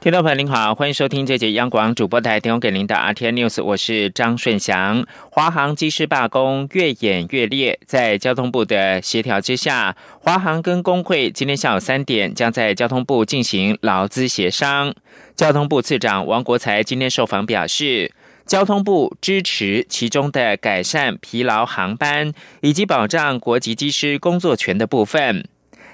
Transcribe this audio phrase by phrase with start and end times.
[0.00, 5.04] 听众朋友您好，欢迎收听这节央广主播台提供给您的 RT News，我是张顺祥。
[5.28, 14.94] 华航机师罢工越演越烈，在交通部的协调之下，华航跟工会今天下午三点将在交通部进行劳资协商。
[15.34, 18.12] 交通部次长王国才今天受访表示，
[18.46, 25.44] 交通部支持其中的改善疲劳航班以及保障国籍机师工作权的部分，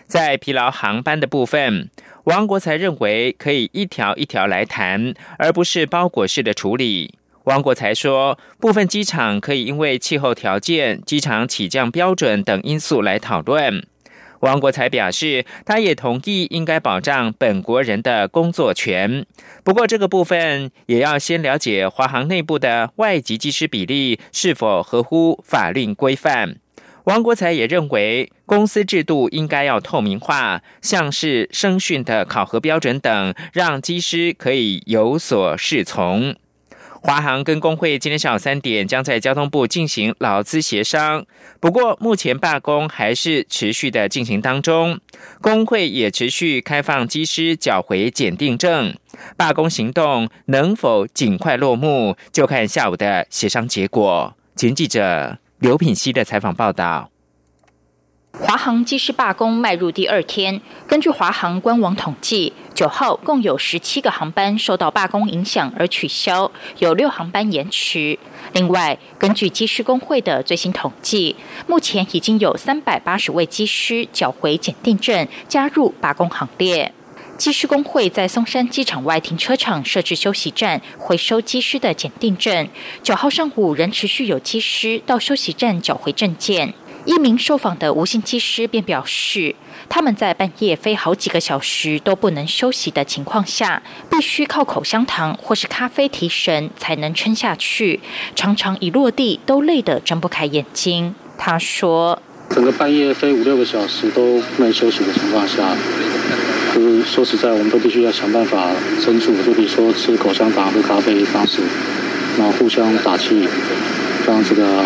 [0.07, 1.88] 在疲劳航班的部分。
[2.24, 7.19] 王国才认为可以一条一条来谈，而不是包裹式的处理。
[7.45, 13.87] 王国才说，部分机场可以因为气候条件、机场起降标准等因素来讨论。
[14.41, 19.27] 王国才表示，他也同意应该保障本国人的工作权，
[19.62, 26.56] 不过这个部分也要先了解华航内部的外籍机师比例是否合乎法律规范。
[27.05, 36.35] 王国才也认为，公司制度应该要透明化，像是声讯的考核标准等，让机师可以有所适从。
[37.02, 41.27] 华航跟工会今天下午三点将在交通部进行劳资协商，
[41.61, 44.99] 不过目前罢工还是持续的进行当中，
[45.43, 48.96] 工会也持续开放机师缴回检定证。
[49.37, 54.35] 罢工行动能否尽快落幕，就看下午的协商结果。
[54.57, 55.43] 前记者。
[55.60, 57.10] 刘品熙的采访报道：
[58.33, 66.50] 华航机师罢工迈入第二天，根据华航官网统计，九号共有十七个航班受到罢工影响而取消，
[66.81, 68.19] 有六航班延迟。
[68.53, 71.37] 另外，根据机师工会的最新统计，
[71.69, 76.93] 目前已经有三百八十位机师缴回检定证，加入罢工行列。
[77.37, 82.69] 机师工会在松山机场外停车场设置休息站，回收机师的检定证。
[83.03, 86.75] 九号上午仍持续有机师到休息站缴回证件。
[87.05, 89.55] 一名受访的无姓机师便表示，
[89.91, 98.01] 他们在半夜飞好几个小时都不能休息的情况下，必须靠口香糖或是咖啡提神才能撑下去，
[98.34, 101.15] 常常一落地都累得睁不开眼睛。
[101.37, 105.77] 他说：“整个半夜飞五六个小时都不能休息的情况下。”
[106.75, 108.69] 就是说实在，我们都必须要想办法
[109.01, 111.62] 撑住，就比如说吃口香糖、喝咖啡方式，
[112.37, 113.47] 然后互相打气，
[114.27, 114.83] 让这个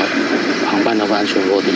[0.67, 1.69] 航班能够安全落地。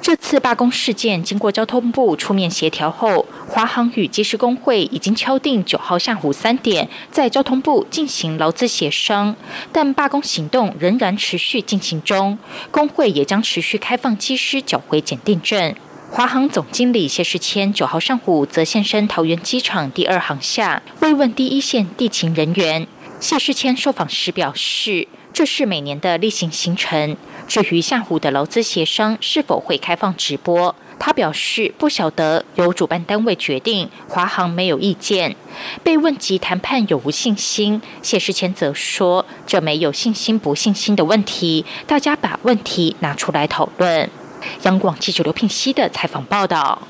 [0.00, 9.34] 这次罢工事件经过交通部出面协调后，华航与机师工会已经敲定九号下午三点在交通部进行劳资协商，
[9.72, 12.38] 但罢工行动仍然持续进行中，
[12.70, 15.74] 工会也将持续开放机师缴回检定证。
[16.10, 22.86] 华航总经理谢世谦九号上午则现身桃园机场第二航厦，慰问第一线地勤人员。
[23.18, 27.16] 谢世谦受访时表示，这是每年的例行行程。
[27.48, 33.90] 至于下午的劳资协商是否会开放直播，他表示不晓得，由主办单位决定。
[34.08, 35.34] 华航没有意见。
[35.82, 44.08] 被问及谈判有无信心，谢世谦则说，这没有信心不信心的问题，大家把问题拿出来讨论。
[44.62, 46.88] 央广记者刘聘熙的采访报道：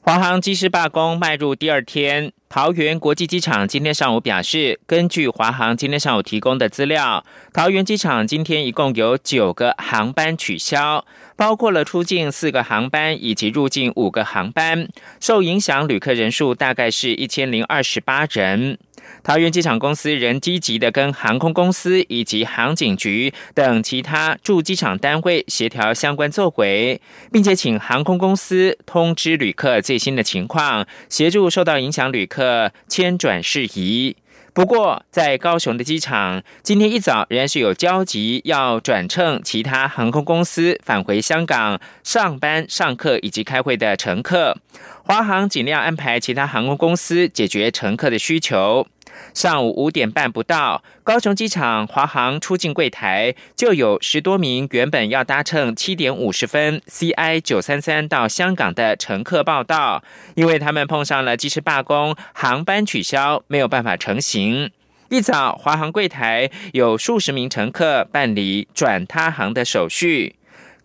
[0.00, 11.04] 华航机师罢工迈入第二天，桃园国际机场今天上午表示，根据华航今天上午提供的资料，桃园机场今天一共有九个航班取消，
[11.36, 14.88] 包括了出境四个航班以及入境五个航班，
[15.20, 18.78] 受影响旅客人数大概是一千零二十八人。
[19.22, 34.16] 桃园机场公司仍积极的跟航空公司以及航警局等其他驻机场单位协调相关作为，并且请航空公司通知旅客最新的情况，协助受到影响旅客迁转事宜。
[34.54, 44.56] 不过，在高雄的机场，今天一早仍然是有交集要转乘其他航空公司返回香港上班、上课以及开会的乘客。
[45.04, 48.86] 华航尽量安排其他航空公司解决乘客的需求。
[49.34, 60.02] 上午五点半不到，高雄机场华航出境柜台就有十多名原本要搭乘七点五十分 CI 九三三到香港的乘客报到，
[60.34, 64.70] 因为他们碰上了机师罢工，航班取消，没有办法成行。
[65.10, 70.37] 一早，华航柜台有数十名乘客办理转他航的手续。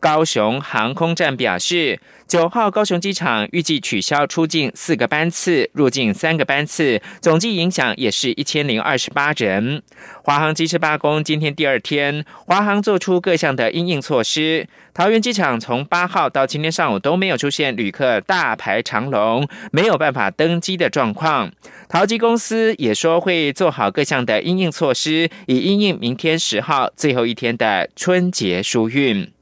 [0.04, 1.98] 高雄航空站表示，
[2.28, 9.82] 九号高雄机场预计取消出境四个班次，入境三个班次，总计影响也是一千零二十八人。
[10.26, 14.68] 华航机师罢工今天第二天，华航做出各项的应应措施。
[14.94, 21.50] 桃园机场从八号到今天上午都没有出现旅客大排长龙、没有办法登机的状况。
[21.88, 29.33] 桃机公司也说会做好各项的应应措施，以应应明天十号最后一天的春节疏运。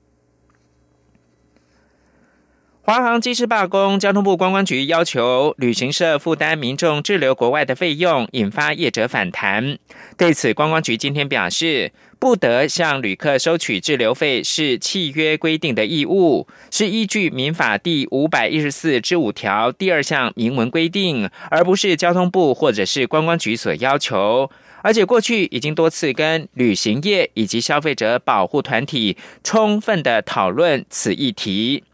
[2.91, 9.77] 华航机师罢工，交通部观光局要求旅行社负担民众滞留国外的费用，引发业者反弹。
[10.17, 24.51] 对此，观光局今天表示，不得向旅客收取滞留费是契约规定的义务，是依据民法第五百一十四之五条第二项明文规定，而不是交通部或者是观光局所要求。
[24.81, 29.15] 而且过去已经多次跟旅行业以及消费者保护团体
[29.45, 31.85] 充分的讨论此议题。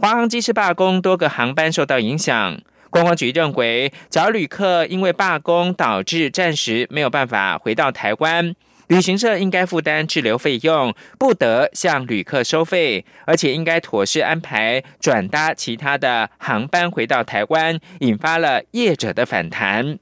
[0.00, 2.58] 华航机师罢工，多个航班受到影响。
[2.88, 8.54] 观光局认为，假如旅客因为罢工导致暂时没有办法回到台湾，
[8.88, 19.98] 旅行社应该负担滞留费用，不得向旅客收费，而且应该妥善安排转搭其他的航班回到台湾，引发了业者的反弹。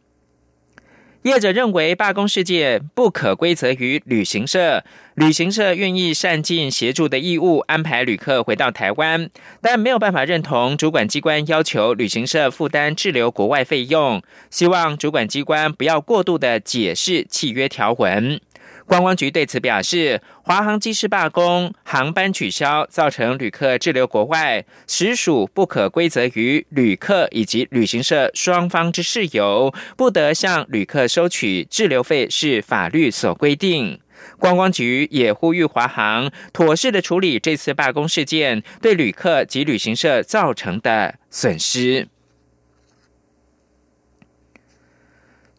[1.22, 4.84] 业者认为罢工事件不可归责于旅行社，
[5.14, 9.28] 旅行社愿意善尽协助的义务，安排旅客回到台湾，
[9.60, 18.40] 但没有办法认同主管机关要求旅行社负担滞留国外费用，希望主管机关不要过度的解释契约条文。
[18.88, 34.00] 观光局对此表示，华航机师罢工、航班取消，造成旅客滞留国外，实属不可归责于旅客以及旅行社双方之事由，不得向旅客收取滞留费，是法律所规定。
[34.38, 42.08] 观光局也呼吁华航妥善的处理这次罢工事件对旅客及旅行社造成的损失。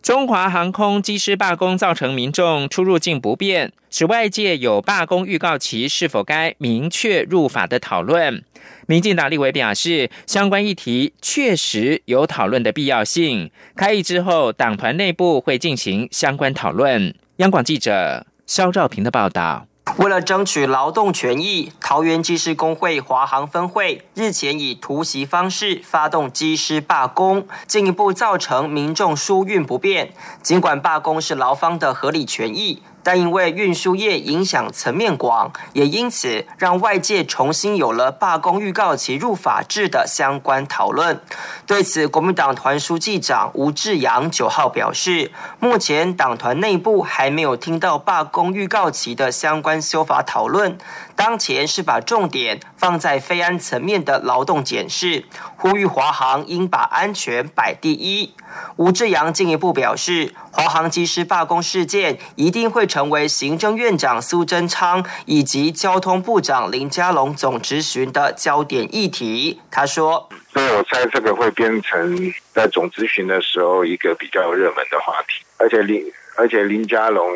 [0.10, 8.44] 中华航空机师罢工造成民众出入境不便，使外界有罢工预告期是否该明确入法的讨论。
[8.88, 13.52] 民进党立委表示，相关议题确实有讨论的必要性。
[13.76, 17.14] 开议之后，党团内部会进行相关讨论。
[17.36, 19.68] 央广记者肖兆平的报道。
[19.98, 30.14] 为了争取劳动权益，桃园机师工会华航分会日前以突袭方式发动机师罢工，进一步造成民众疏运不便。
[30.42, 32.82] 尽管罢工是劳方的合理权益。
[33.04, 41.22] 但因为运输业影响层面广，也因此让外界重新有了罢工预告期入法制的相关讨论。
[41.66, 50.78] 对此，国民党团书记长吴志阳九号表示，目前党团内部还没有听到罢工预告期的相关修法讨论。
[51.16, 55.26] 当前是把重点放在非安层面的劳动检视，
[55.58, 58.34] 呼吁华航应把安全摆第一。
[58.78, 69.60] 吴志阳进一步表示，华航机师罢工事件一定会成为行政院长苏贞昌以及交通部长林佳龙总执询的焦点议题。
[69.70, 76.02] 他说：“所以我猜这个会变成在总执询的时候一个比较热门的话题，而且林
[76.38, 77.28] 而且林佳龙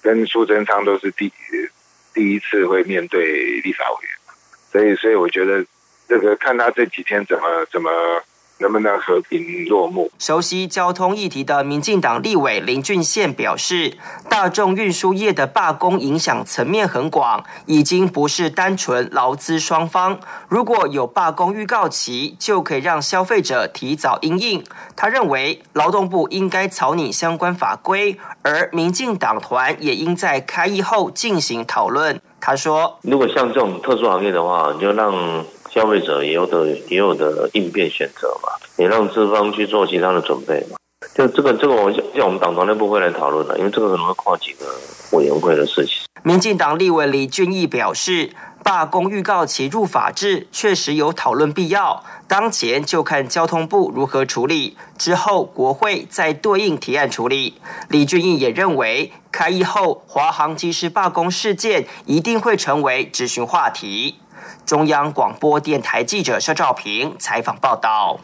[0.00, 1.32] 跟苏贞昌都是第。”
[2.14, 4.15] 第一次会面对立法委员，
[4.72, 5.64] 所以所以我觉得
[6.08, 7.42] 这个看他这几天怎么
[7.72, 7.90] 怎么
[8.58, 10.10] 能不能和平落幕。
[10.18, 13.98] 熟悉交通议题的民进党立委林俊宪表示，
[14.30, 20.18] 大众运输业的罢工影响层面很广，已经不是单纯劳资双方。
[20.48, 24.64] 如果有罢工预告期，就可以让消费者提早应应。
[24.94, 28.18] 他认为劳动部应该草拟相关法规。
[28.40, 32.22] 而民进党团也应在开议后进行讨论。
[32.46, 40.76] 他说：“如果像这种特殊行业的话，你就让消费者也有的也有的应变选择嘛，也让资方去做其他的准备嘛。
[41.12, 44.64] 就这个这个，我像我们党团内部会来讨论的，因为这个可能会跨几个
[45.18, 48.30] 委员会的事情。”民进党立委李俊毅表示。
[48.62, 57.54] 罢工预告其入法制确实有讨论必要，当前就看交通部如何处理，之后国会再对应提案处理。
[57.88, 64.16] 李俊毅也认为，开议后华航机师罢工事件一定会成为咨询话题。
[64.64, 68.18] 中央广播电台记者肖照平采访报道。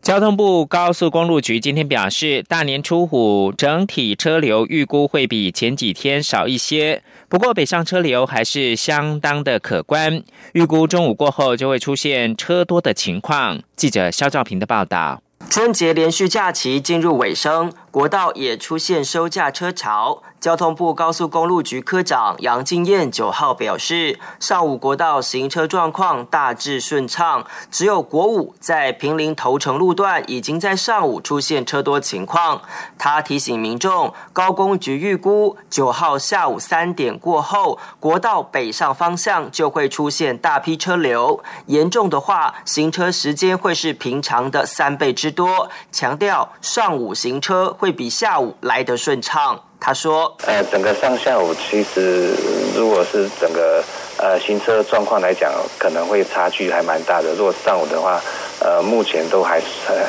[0.00, 10.22] 交通部高速公路局今天表示，大年初五整体车流预估会比前几天少一些，不过北上车流还是相当的可观。
[10.52, 13.60] 预估中午过后就会出现车多的情况。
[13.76, 15.22] 记者肖兆平的报道。
[15.50, 17.72] 春节连续假期进入尾声。
[17.90, 20.20] 国道也出现收价车潮。
[20.44, 32.60] 交通部高速公路局科长杨敬燕九号表示，上午国道行车状况大致顺畅，只有国五在平林头城路段已经在上午出现车多情况。
[32.98, 45.70] 他提醒民众，高工局预估九号下午三点过后，国道北上方向就会出现大批车流，严重的话，行车时间会是平常的三倍之多。
[45.90, 49.58] 强调上午行车会比下午来得顺畅。
[49.80, 52.30] 他说：“呃，整个上下午其实，
[52.74, 53.82] 如果是整个
[54.16, 57.34] 呃行车状况来讲，可能会差距还蛮大的。
[57.34, 58.18] 如果上午的话，
[58.60, 59.60] 呃，目前都还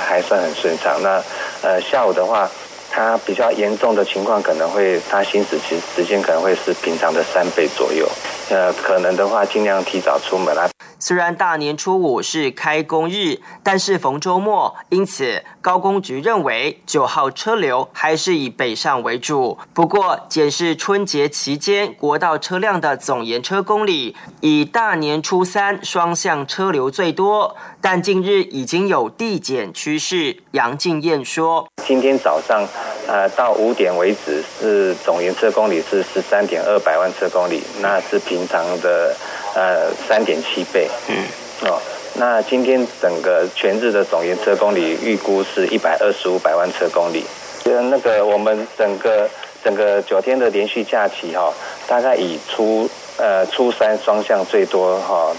[0.08, 1.02] 还算很顺畅。
[1.02, 1.22] 那
[1.62, 2.50] 呃下午的话，
[2.90, 8.08] 它比较严重的情况，可能会它行驶其实时间可能会是平常的三倍左右。
[8.50, 10.70] 呃，可能的话，尽量提早出门啊。”
[11.08, 19.56] 虽然大年初五是开工日，但是逢周末，因此高工局认为九号车流还是以北上为主。
[19.72, 30.36] 不过，检视春节期间国道车辆的总延车公里，以大年初三双向车流最多，但近日已经有递减趋势。
[30.54, 32.68] 杨静燕说：“今天早上，
[33.08, 39.16] 呃，到五点为止是总延车公里是十三点二百万车公里，那是平常的。”
[39.56, 40.88] 呃，三点七倍。
[41.08, 41.16] 嗯，
[41.62, 41.82] 哦，
[42.16, 47.26] 那今天整个全日的总延车公里预估是一百二十五百万车公里。
[47.64, 49.30] 呃，那个我们整个
[49.64, 51.52] 整个九天的连续假期哈，
[51.88, 55.34] 大概以初呃初三双向最多哈，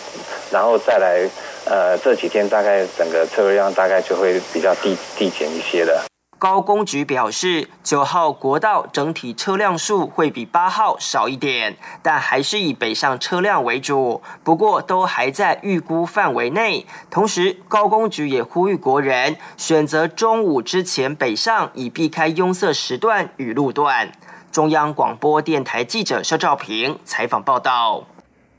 [0.51, 1.29] 然后再来
[1.67, 6.03] 呃这几天大概整个车流量大概就会比较递递减一些的。
[6.39, 14.21] 高工局表示，九号国道整体车辆数会比八号少一点，但还是以北上车辆为主。
[14.45, 16.87] 不过都还在预估范围内。
[17.11, 24.13] 同时，高工局也呼吁国人选择中午之前北上，以避开拥塞时段与路段。
[24.53, 28.05] 中央广播电台记者肖兆平采访报道。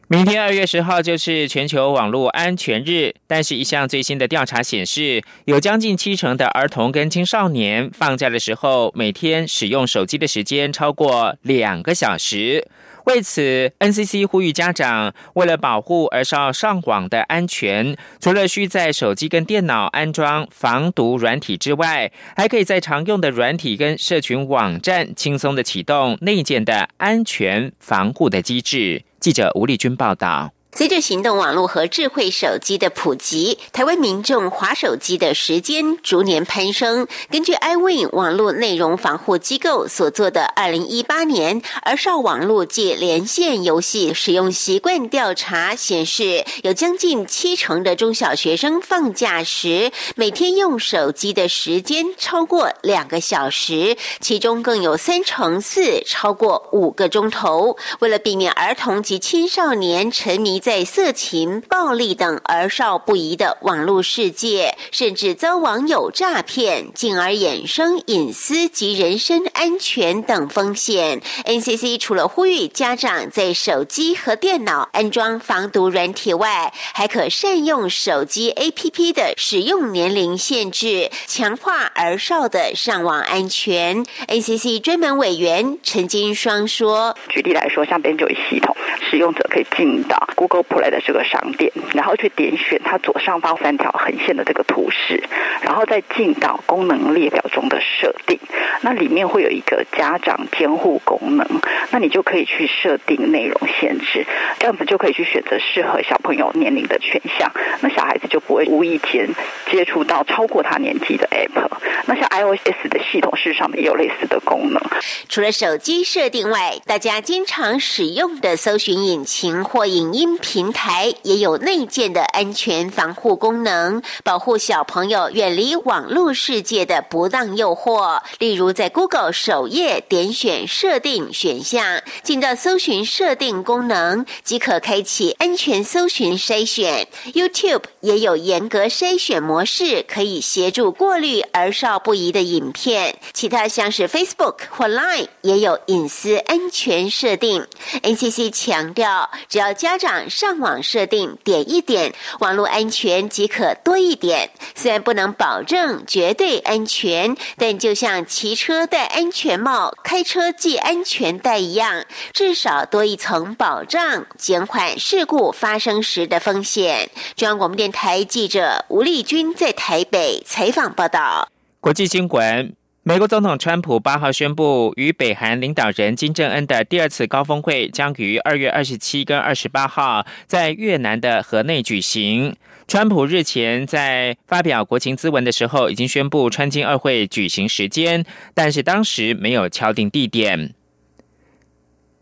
[0.09, 12.65] 明天二月十号就是全球网络安全日，但是一项最新的调查显示，有将近七成的儿童跟青少年放假的时候，每天使用手机的时间超过两个小时。
[13.03, 29.03] 为此，NCC 呼吁家长，为了保护儿少上网的安全，除了需在手机跟电脑安装防毒软体之外，还可以在常用的软体跟社群网站轻松的启动内建的安全防护的机制。
[29.19, 30.56] 记者吴丽君报道。
[30.77, 37.07] 随着行动网络和智慧手机的普及，台湾民众划手机的时间逐年攀升。
[37.31, 57.75] 根据 iWin 网络内容防护机构所做的二零一八年儿少网络及连线游戏使用习惯调查显示，有将近七成的中小学生放假时每天用手机的时间超过两个小时，其中更有三成四超过五个钟头。
[57.97, 71.21] 为了避免儿童及青少年沉迷，在色情、暴力等儿少不宜的网络世界，甚至遭网友诈骗，进而衍生隐私及人身安全等风险。
[71.45, 84.03] NCC 除了呼吁家长在手机和电脑安装防毒软体外，还可善用手机 APP 的使用年龄限制，强化儿少的上网安全。
[84.27, 88.75] NCC 专门委员陈金双说：“举例来说，像 ban 就系统，
[89.09, 95.23] 使用者可以进到 Google。” Play 的这个商店，然后去点选它左上方三条横线的这个图示，
[95.61, 98.39] 然后再进到功能列表中的设定，
[98.81, 101.47] 那里面会有一个家长监护功能，
[101.91, 104.25] 那你就可以去设定内容限制，
[104.59, 109.27] 这样子就可以去选择适合小朋友年龄的选项，那小孩子就不会无意间
[109.71, 111.67] 接触到超过他年纪的 App。
[112.05, 114.81] 那像 iOS 的系统，事实上也有类似的功能。
[115.27, 120.36] 除了手机设定外，大家经常使用的搜寻引擎或影音。
[120.37, 128.21] 平台也有内建的安全防护功能，保护小朋友远离网络世界的不当诱惑。
[128.39, 137.07] 例如，在 Google 首页点选设定选项，进到搜寻设定功能，即可开启安全搜寻筛选。
[137.33, 143.17] YouTube 也有严格筛选模式，可以协助过滤儿少不宜的影片。
[143.33, 147.65] 其他像是 Facebook 或 Line 也有隐私安全设定。
[148.03, 150.26] NCC 强调，只要家长。
[150.29, 154.49] 上网设定点一点，网络安全即可多一点。
[154.75, 167.09] 虽然不能保证绝对安全，但就像骑车戴安全帽、开车系安全带一样，至少多一层保障，减缓事故发生时的风险。
[167.35, 171.49] 中央广播电台记者吴丽君在台北采访报道。
[171.79, 172.86] 国际新闻。
[173.07, 182.53] 美国总统川普八号宣布，与北韩领导人金正恩的第二次高峰会将于二月二十七跟二十八号在越南的河内举行。
[182.85, 190.73] 川普日前在发表国情咨文的时候，已经宣布川金二会举行时间，但是当时没有敲定地点。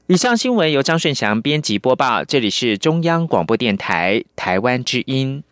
[0.05, 5.43] 以上新闻由张顺祥编辑播报，这里是中央广播电台台湾之音。